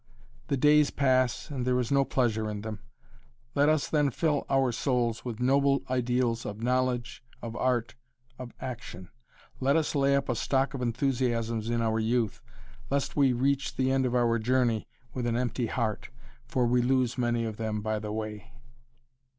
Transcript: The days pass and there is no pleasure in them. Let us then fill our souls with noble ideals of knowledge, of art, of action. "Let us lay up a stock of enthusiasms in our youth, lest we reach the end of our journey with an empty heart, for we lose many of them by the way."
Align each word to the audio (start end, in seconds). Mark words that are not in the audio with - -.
The 0.47 0.57
days 0.57 0.89
pass 0.89 1.51
and 1.51 1.63
there 1.63 1.79
is 1.79 1.91
no 1.91 2.03
pleasure 2.03 2.49
in 2.49 2.61
them. 2.61 2.79
Let 3.53 3.69
us 3.69 3.87
then 3.87 4.09
fill 4.09 4.47
our 4.49 4.71
souls 4.71 5.23
with 5.23 5.39
noble 5.39 5.83
ideals 5.91 6.43
of 6.43 6.63
knowledge, 6.63 7.23
of 7.39 7.55
art, 7.55 7.93
of 8.39 8.51
action. 8.59 9.09
"Let 9.59 9.75
us 9.75 9.93
lay 9.93 10.15
up 10.15 10.27
a 10.27 10.35
stock 10.35 10.73
of 10.73 10.81
enthusiasms 10.81 11.69
in 11.69 11.83
our 11.83 11.99
youth, 11.99 12.41
lest 12.89 13.15
we 13.15 13.31
reach 13.31 13.75
the 13.75 13.91
end 13.91 14.07
of 14.07 14.15
our 14.15 14.39
journey 14.39 14.87
with 15.13 15.27
an 15.27 15.37
empty 15.37 15.67
heart, 15.67 16.09
for 16.47 16.65
we 16.65 16.81
lose 16.81 17.15
many 17.15 17.45
of 17.45 17.57
them 17.57 17.81
by 17.83 17.99
the 17.99 18.11
way." 18.11 18.53